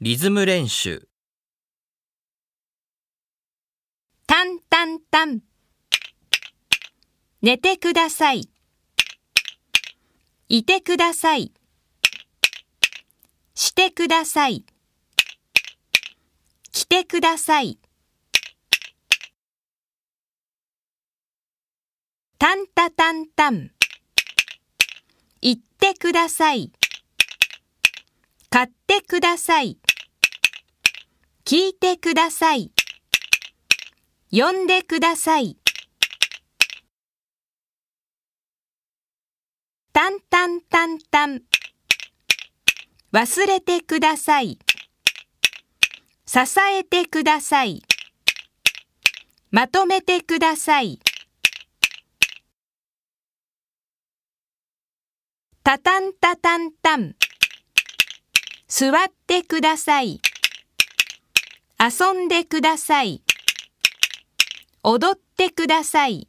[0.00, 1.08] リズム練習。
[4.28, 5.40] タンタンタン。
[7.42, 8.48] 寝てください。
[10.48, 11.52] いてください。
[13.56, 14.64] してください。
[16.70, 17.80] 来てください。
[22.38, 23.72] タンタタンタン。
[25.42, 26.70] 行ってください。
[28.48, 29.76] 買ってください。
[31.50, 32.72] 聞いてください。
[34.30, 35.56] 呼んでください。
[39.94, 41.42] タンタンタンタン。
[43.14, 44.58] 忘れてください。
[46.26, 46.38] 支
[46.70, 47.82] えてください。
[49.50, 51.00] まとめてください。
[55.62, 57.16] タタンタタンタン。
[58.66, 60.20] 座ってください。
[61.80, 63.22] 遊んでください。
[64.82, 66.26] 踊ってください。